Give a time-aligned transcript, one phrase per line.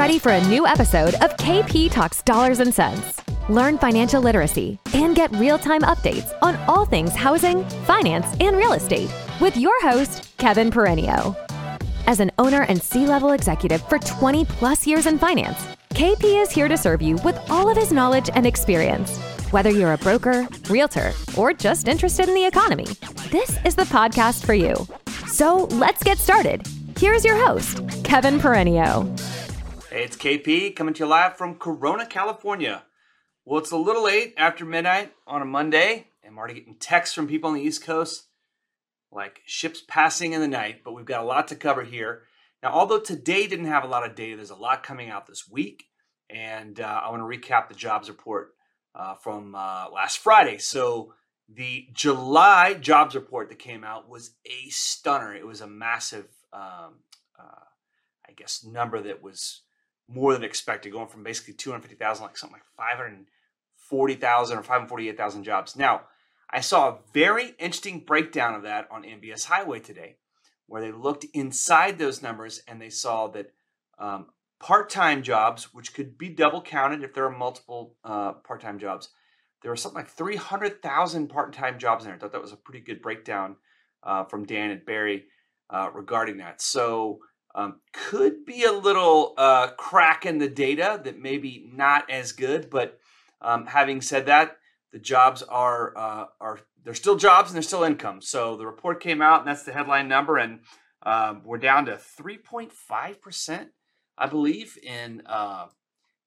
[0.00, 3.20] ready for a new episode of KP Talks Dollars and Sense.
[3.50, 8.72] Learn financial literacy and get real time updates on all things housing, finance, and real
[8.72, 11.36] estate with your host, Kevin Peranio.
[12.06, 16.50] As an owner and C level executive for 20 plus years in finance, KP is
[16.50, 19.18] here to serve you with all of his knowledge and experience.
[19.50, 22.86] Whether you're a broker, realtor, or just interested in the economy,
[23.30, 24.74] this is the podcast for you.
[25.26, 26.66] So let's get started.
[26.98, 29.04] Here's your host, Kevin Peranio.
[29.90, 32.84] Hey, it's KP coming to you live from Corona, California.
[33.44, 36.06] Well, it's a little late after midnight on a Monday.
[36.24, 38.28] I'm already getting texts from people on the East Coast
[39.10, 42.22] like ships passing in the night, but we've got a lot to cover here.
[42.62, 45.48] Now, although today didn't have a lot of data, there's a lot coming out this
[45.50, 45.86] week,
[46.28, 48.54] and uh, I want to recap the jobs report
[48.94, 50.58] uh, from uh, last Friday.
[50.58, 51.14] So,
[51.48, 55.34] the July jobs report that came out was a stunner.
[55.34, 57.00] It was a massive, um,
[57.36, 57.64] uh,
[58.28, 59.62] I guess, number that was
[60.12, 65.76] more than expected, going from basically 250,000, like something like 540,000 or 548,000 jobs.
[65.76, 66.02] Now,
[66.50, 70.16] I saw a very interesting breakdown of that on MBS Highway today,
[70.66, 73.52] where they looked inside those numbers and they saw that
[73.98, 74.26] um,
[74.58, 79.10] part-time jobs, which could be double counted if there are multiple uh, part-time jobs,
[79.62, 82.16] there were something like 300,000 part-time jobs in there.
[82.16, 83.56] I thought that was a pretty good breakdown
[84.02, 85.26] uh, from Dan and Barry
[85.68, 86.60] uh, regarding that.
[86.60, 87.20] So
[87.54, 92.70] um, could be a little uh, crack in the data that maybe not as good.
[92.70, 92.98] But
[93.40, 94.58] um, having said that,
[94.92, 98.20] the jobs are uh, are they're still jobs and they're still income.
[98.22, 100.60] So the report came out, and that's the headline number, and
[101.02, 103.70] um, we're down to 3.5 percent,
[104.16, 104.78] I believe.
[104.82, 105.66] In uh,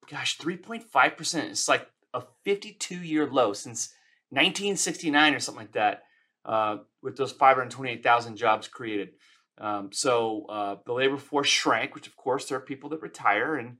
[0.09, 1.51] gosh, 3.5 percent.
[1.51, 3.93] It's like a 52 year low since
[4.29, 6.03] 1969 or something like that.
[6.45, 9.11] Uh, with those 528,000 jobs created.
[9.57, 13.55] Um, so uh, the labor force shrank, which of course there are people that retire
[13.55, 13.77] and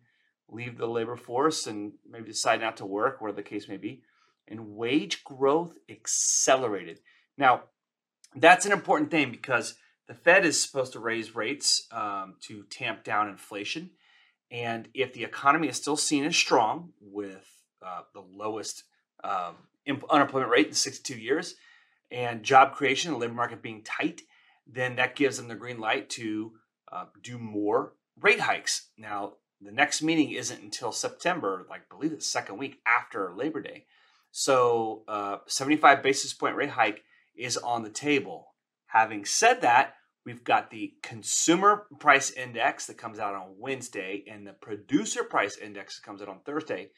[0.49, 4.03] leave the labor force and maybe decide not to work, whatever the case may be
[4.47, 6.99] and wage growth accelerated.
[7.37, 7.63] Now,
[8.35, 9.75] that's an important thing because
[10.07, 13.91] the Fed is supposed to raise rates um, to tamp down inflation.
[14.51, 17.47] And if the economy is still seen as strong with
[17.85, 18.83] uh, the lowest
[19.23, 19.55] um,
[20.09, 21.55] unemployment rate in 62 years
[22.11, 24.21] and job creation, the labor market being tight,
[24.67, 26.53] then that gives them the green light to
[26.91, 28.89] uh, do more rate hikes.
[28.97, 33.61] Now, the next meeting isn't until September, like I believe the second week after Labor
[33.61, 33.85] Day.
[34.31, 37.03] So, uh, 75 basis point rate hike
[37.35, 38.47] is on the table.
[38.87, 44.45] Having said that, we've got the consumer price index that comes out on Wednesday and
[44.45, 46.89] the producer price index that comes out on Thursday.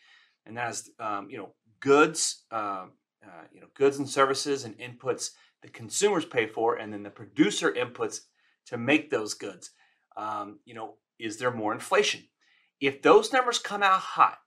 [0.46, 2.86] And that is, um, you know, goods, uh,
[3.26, 5.32] uh, you know, goods and services and inputs
[5.66, 8.22] the consumers pay for, and then the producer inputs
[8.68, 9.72] to make those goods.
[10.16, 12.24] Um, you know, is there more inflation?
[12.80, 14.38] If those numbers come out hot,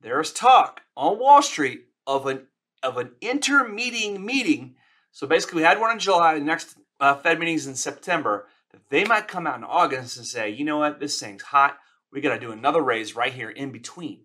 [0.00, 2.46] there's talk on Wall Street of an
[2.82, 4.76] of an intermeeting meeting.
[5.12, 6.38] So basically, we had one in July.
[6.38, 8.46] The next uh, Fed meetings in September.
[8.72, 11.78] That they might come out in August and say, you know what, this thing's hot.
[12.12, 14.20] We got to do another raise right here in between.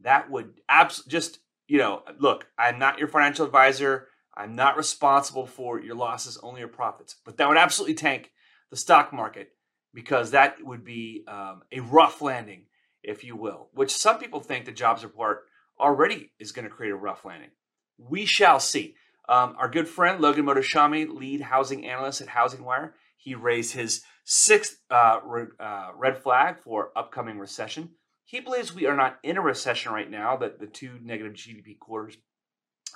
[0.00, 1.38] That would absolutely just
[1.68, 2.46] you know, look.
[2.58, 4.08] I'm not your financial advisor.
[4.36, 7.16] I'm not responsible for your losses, only your profits.
[7.24, 8.32] But that would absolutely tank
[8.70, 9.52] the stock market
[9.94, 12.66] because that would be um, a rough landing,
[13.02, 15.44] if you will, which some people think the jobs report
[15.80, 17.50] already is going to create a rough landing.
[17.98, 18.96] We shall see.
[19.28, 24.02] Um, our good friend Logan Mohtashami, lead housing analyst at Housing Wire, he raised his
[24.24, 27.90] sixth uh, re- uh, red flag for upcoming recession.
[28.24, 31.78] He believes we are not in a recession right now, that the two negative GDP
[31.78, 32.18] quarters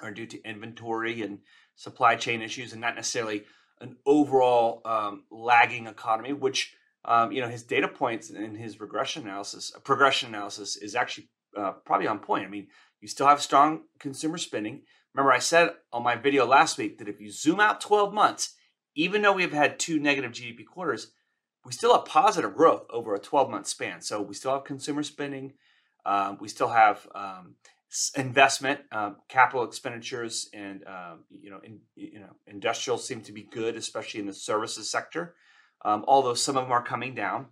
[0.03, 1.39] are due to inventory and
[1.77, 3.45] supply chain issues and not necessarily
[3.81, 6.75] an overall um, lagging economy, which
[7.05, 11.73] um, you know his data points in his regression analysis, progression analysis is actually uh,
[11.85, 12.45] probably on point.
[12.45, 12.69] I mean,
[13.01, 14.83] you still have strong consumer spending.
[15.15, 18.55] Remember, I said on my video last week that if you zoom out 12 months,
[18.95, 21.13] even though we've had two negative GDP quarters,
[21.65, 24.01] we still have positive growth over a 12 month span.
[24.03, 25.55] So we still have consumer spending.
[26.07, 27.57] Um, we still have um,
[28.17, 33.43] investment, um, capital expenditures, and um, you know, in, you know, industrial seem to be
[33.43, 35.35] good, especially in the services sector.
[35.83, 37.47] Um, although some of them are coming down.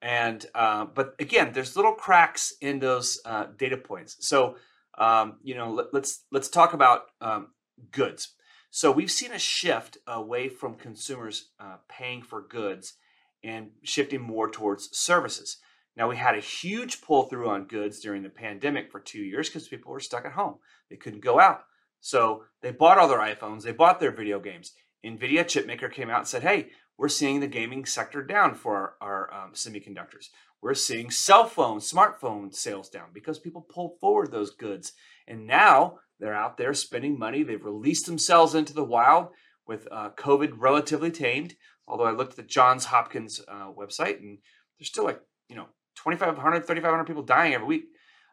[0.00, 4.16] And uh, but again, there's little cracks in those uh, data points.
[4.20, 4.56] So
[4.98, 7.48] um, you know, let, us let's, let's talk about um,
[7.90, 8.34] goods.
[8.70, 12.94] So we've seen a shift away from consumers uh, paying for goods
[13.42, 15.58] and shifting more towards services.
[15.96, 19.48] Now we had a huge pull through on goods during the pandemic for two years
[19.48, 20.56] because people were stuck at home;
[20.90, 21.62] they couldn't go out.
[22.00, 24.72] So they bought all their iPhones, they bought their video games.
[25.04, 29.30] Nvidia chipmaker came out and said, "Hey, we're seeing the gaming sector down for our,
[29.32, 30.28] our um, semiconductors.
[30.62, 34.92] We're seeing cell phone, smartphone sales down because people pulled forward those goods.
[35.26, 37.42] And now they're out there spending money.
[37.42, 39.28] They've released themselves into the wild
[39.66, 41.54] with uh, COVID relatively tamed.
[41.86, 44.38] Although I looked at the Johns Hopkins uh, website and
[44.78, 47.84] there's still like, you know, 2,500, 3,500 people dying every week.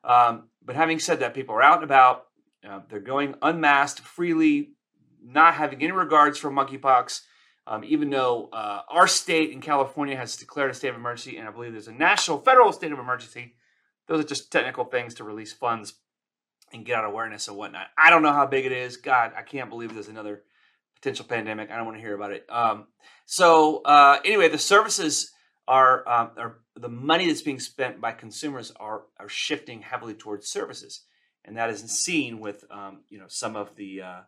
[0.04, 2.26] Um, but having said that, people are out and about.
[2.68, 4.72] Uh, they're going unmasked freely,
[5.24, 7.22] not having any regards for monkeypox.
[7.68, 11.48] Um, even though uh, our state in California has declared a state of emergency, and
[11.48, 13.56] I believe there's a national, federal state of emergency.
[14.08, 15.94] Those are just technical things to release funds
[16.74, 17.88] and get out awareness and whatnot.
[17.98, 18.98] I don't know how big it is.
[18.98, 20.44] God, I can't believe there's another
[20.96, 21.70] potential pandemic.
[21.70, 22.46] I don't want to hear about it.
[22.50, 22.88] Um,
[23.26, 25.32] so uh, anyway, the services
[25.72, 30.50] are, um, are the money that's being spent by consumers are are shifting heavily towards
[30.50, 31.04] services,
[31.46, 34.22] and that is seen with um, you know some of the uh,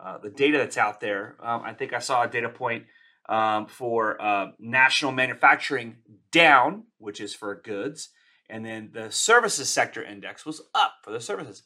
[0.00, 1.36] uh, the data that's out there.
[1.42, 2.84] Um, I think I saw a data point
[3.28, 5.98] um, for uh, national manufacturing
[6.32, 8.08] down, which is for goods,
[8.48, 11.62] and then the services sector index was up for the services.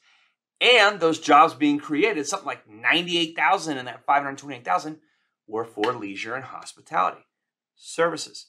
[0.61, 4.99] And those jobs being created, something like 98,000 and that 528,000
[5.47, 7.25] were for leisure and hospitality
[7.77, 8.49] services.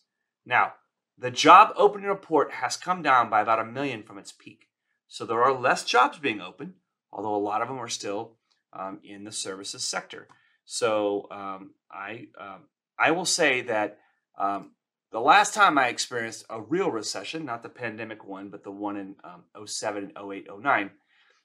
[0.52, 0.74] Now,
[1.18, 4.68] the job opening report has come down by about a million from its peak.
[5.08, 6.74] So there are less jobs being open,
[7.10, 8.34] although a lot of them are still
[8.74, 10.28] um, in the services sector.
[10.66, 12.64] So um, I um,
[13.00, 14.00] I will say that
[14.38, 14.72] um,
[15.14, 18.98] the last time I experienced a real recession, not the pandemic one, but the one
[18.98, 20.92] in um, 07, 08, 09,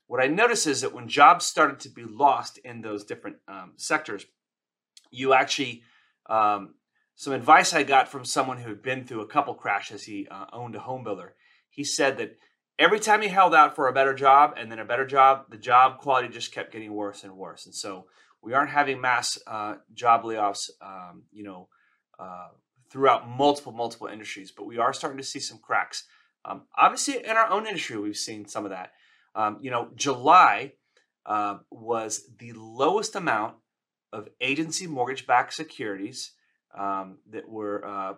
[0.09, 3.75] what I noticed is that when jobs started to be lost in those different um,
[3.77, 4.27] sectors,
[5.13, 5.85] you actually
[7.17, 10.05] some advice I got from someone who had been through a couple crashes.
[10.05, 11.35] He uh, owned a home builder.
[11.71, 12.37] He said that
[12.79, 15.57] every time he held out for a better job and then a better job, the
[15.57, 17.65] job quality just kept getting worse and worse.
[17.65, 18.07] And so
[18.43, 21.69] we aren't having mass uh, job layoffs, um, you know,
[22.19, 22.49] uh,
[22.91, 26.05] throughout multiple, multiple industries, but we are starting to see some cracks.
[26.45, 28.93] Um, obviously, in our own industry, we've seen some of that.
[29.35, 30.73] Um, you know, July
[31.25, 33.57] uh, was the lowest amount
[34.13, 36.33] of agency mortgage-backed securities
[36.77, 38.15] um, that were, uh,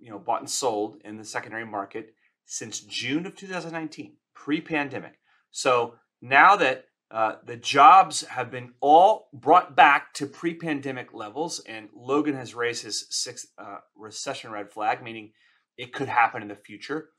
[0.00, 2.14] you know, bought and sold in the secondary market
[2.44, 5.18] since June of 2019, pre-pandemic.
[5.50, 11.88] So now that uh, the jobs have been all brought back to pre-pandemic levels, and
[11.94, 15.32] Logan has raised his sixth uh, recession red flag, meaning
[15.76, 17.10] it could happen in the future.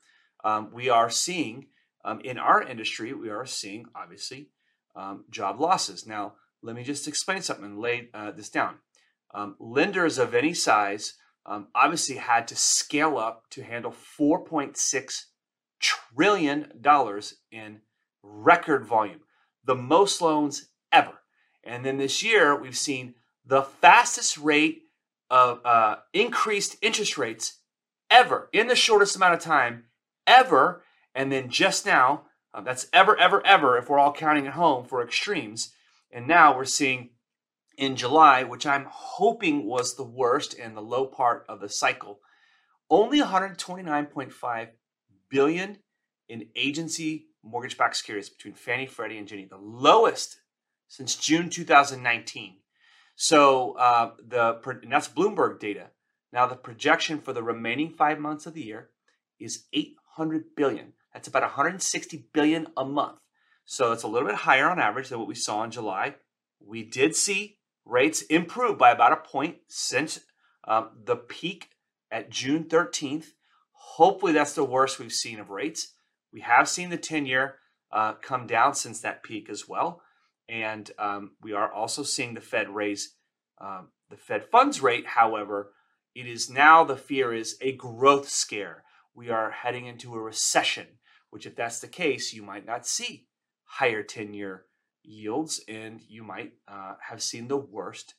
[0.44, 1.68] Um, we are seeing
[2.04, 4.50] um, in our industry, we are seeing obviously
[4.94, 6.06] um, job losses.
[6.06, 8.76] Now, let me just explain something and lay uh, this down.
[9.34, 11.14] Um, lenders of any size
[11.44, 15.24] um, obviously had to scale up to handle 4.6
[15.80, 17.80] trillion dollars in
[18.22, 19.20] record volume,
[19.64, 21.20] the most loans ever.
[21.64, 23.14] And then this year, we've seen
[23.44, 24.82] the fastest rate
[25.30, 27.58] of uh, increased interest rates
[28.10, 29.84] ever in the shortest amount of time
[30.26, 30.82] ever.
[31.14, 32.22] And then just now,
[32.54, 35.72] uh, that's ever, ever, ever, if we're all counting at home for extremes.
[36.10, 37.10] And now we're seeing
[37.78, 42.18] in July, which I'm hoping was the worst and the low part of the cycle,
[42.90, 44.68] only 129.5
[45.30, 45.78] billion
[46.28, 50.40] in agency mortgage-backed securities between Fannie, Freddie, and Ginnie, the lowest
[50.88, 52.56] since June 2019.
[53.14, 55.90] So uh, the and that's Bloomberg data.
[56.32, 58.90] Now the projection for the remaining five months of the year
[59.38, 60.94] is 800 billion.
[61.12, 63.18] That's about 160 billion a month.
[63.64, 66.16] So it's a little bit higher on average than what we saw in July.
[66.60, 67.57] We did see
[67.88, 70.20] rates improved by about a point since
[70.66, 71.70] um, the peak
[72.10, 73.26] at June 13th.
[73.72, 75.94] Hopefully, that's the worst we've seen of rates.
[76.32, 77.56] We have seen the 10 year
[77.90, 80.02] uh, come down since that peak as well.
[80.48, 83.14] And um, we are also seeing the Fed raise
[83.60, 85.06] um, the Fed funds rate.
[85.06, 85.72] However,
[86.14, 88.84] it is now the fear is a growth scare.
[89.14, 90.86] We are heading into a recession,
[91.30, 93.26] which, if that's the case, you might not see
[93.64, 94.64] higher 10 year
[95.08, 98.14] yields, and you might uh, have seen the worst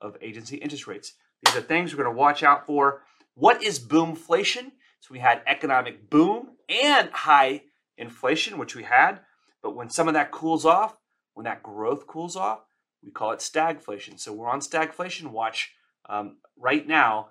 [0.00, 1.14] of agency interest rates.
[1.44, 3.02] These are things we're going to watch out for.
[3.34, 4.72] What is boomflation?
[5.00, 7.62] So we had economic boom and high
[7.98, 9.20] inflation, which we had,
[9.62, 10.96] but when some of that cools off,
[11.34, 12.60] when that growth cools off,
[13.02, 14.18] we call it stagflation.
[14.18, 15.72] So we're on stagflation watch
[16.08, 17.28] um, right now,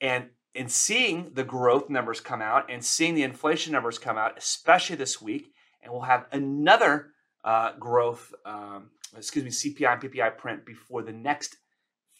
[0.00, 4.36] and in seeing the growth numbers come out and seeing the inflation numbers come out,
[4.36, 5.52] especially this week,
[5.82, 7.12] and we'll have another
[7.44, 11.56] uh, growth, um, excuse me, CPI and PPI print before the next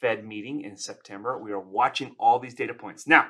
[0.00, 1.38] Fed meeting in September.
[1.38, 3.06] We are watching all these data points.
[3.06, 3.26] Now,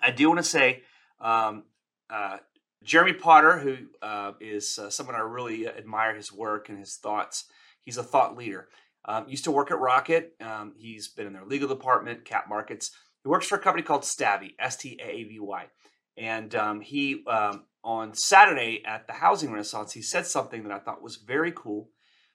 [0.00, 0.82] I do want to say
[1.20, 1.64] um,
[2.10, 2.38] uh,
[2.82, 7.44] Jeremy Potter, who uh, is uh, someone I really admire his work and his thoughts,
[7.80, 8.68] he's a thought leader.
[9.04, 10.32] Um, used to work at Rocket.
[10.40, 12.90] Um, he's been in their legal department, cap markets.
[13.22, 15.66] He works for a company called Staavy, S T A A V Y.
[16.16, 20.78] And um, he, um, on Saturday at the Housing Renaissance, he said something that I
[20.78, 21.90] thought was very cool.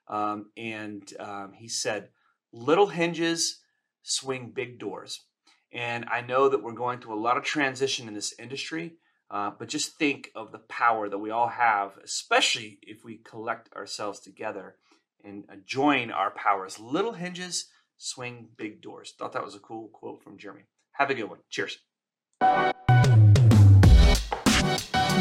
[0.08, 2.10] Um, and um, he said,
[2.54, 3.60] Little hinges
[4.04, 5.25] swing big doors.
[5.74, 8.94] And I know that we're going through a lot of transition in this industry,
[9.30, 13.74] uh, but just think of the power that we all have, especially if we collect
[13.74, 14.75] ourselves together
[15.24, 16.80] and uh, join our powers.
[16.80, 17.66] Little hinges
[17.98, 19.13] swing big doors.
[19.18, 20.63] Thought that was a cool quote from Jeremy.
[20.94, 21.39] Have a good one.
[21.50, 21.80] Cheers.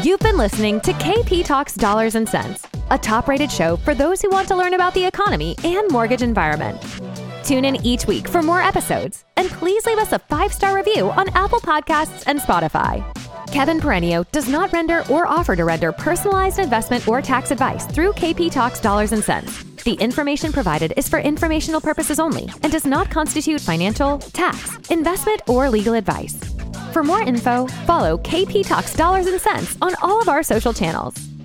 [0.07, 4.21] You've been listening to KP Talks Dollars and Sense, a top rated show for those
[4.21, 6.81] who want to learn about the economy and mortgage environment.
[7.43, 11.11] Tune in each week for more episodes, and please leave us a five star review
[11.11, 13.03] on Apple Podcasts and Spotify.
[13.51, 18.13] Kevin Peranio does not render or offer to render personalized investment or tax advice through
[18.13, 19.65] KP Talks Dollars and Sense.
[19.83, 25.41] The information provided is for informational purposes only and does not constitute financial, tax, investment,
[25.49, 26.56] or legal advice.
[26.91, 31.36] For more info, follow KP Talks Dollars and Sense on all of our social channels.